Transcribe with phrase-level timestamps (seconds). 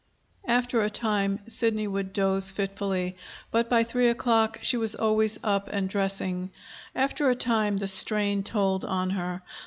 [0.47, 3.15] After a time Sidney would doze fitfully.
[3.51, 6.49] But by three o'clock she was always up and dressing.
[6.95, 9.43] After a time the strain told on her.